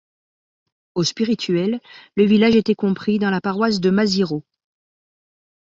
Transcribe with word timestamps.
Au 0.95 1.03
spirituel, 1.03 1.79
le 2.15 2.25
village 2.25 2.55
était 2.55 2.73
compris 2.73 3.19
dans 3.19 3.29
la 3.29 3.39
paroisse 3.39 3.79
de 3.79 3.91
Mazirot. 3.91 4.43